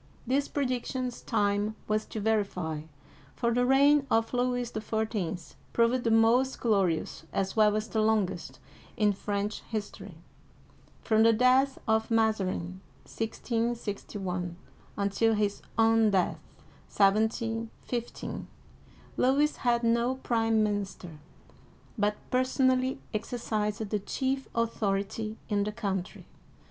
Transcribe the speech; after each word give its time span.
These 0.25 0.47
predictions 0.47 1.21
time 1.21 1.75
was 1.87 2.07
to 2.07 2.19
verify, 2.19 2.81
for 3.35 3.53
the 3.53 3.67
reign 3.67 4.07
of 4.09 4.33
Louis 4.33 4.71
XIV. 4.71 5.53
proved 5.73 6.03
the 6.05 6.09
mostglorious, 6.09 7.25
as 7.31 7.55
well 7.55 7.75
as 7.75 7.87
the 7.87 8.01
longest, 8.01 8.57
in 8.97 9.13
French 9.13 9.59
history. 9.61 10.15
From 11.03 11.21
the 11.21 11.33
death 11.33 11.77
of 11.87 12.09
Mazarin 12.09 12.81
(1661) 13.05 14.55
until 14.97 15.35
his 15.35 15.61
own 15.77 16.09
death 16.09 16.39
(1715) 16.89 18.47
Louis 19.17 19.55
had 19.57 19.83
no 19.83 20.15
prime 20.15 20.63
minister, 20.63 21.19
but 21.95 22.15
personally 22.31 22.99
ex 23.13 23.29
ercised 23.29 23.87
the 23.89 23.99
chief 23.99 24.47
authority 24.55 25.37
in 25.47 25.63
the 25.63 25.71
country. 25.71 26.25